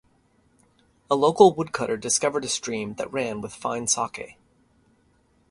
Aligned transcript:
A 1.11 1.15
local 1.15 1.53
woodcutter 1.53 1.95
discovered 1.95 2.43
a 2.43 2.47
stream 2.47 2.95
that 2.95 3.13
ran 3.13 3.39
with 3.39 3.53
fine 3.53 3.85
sake. 3.85 4.31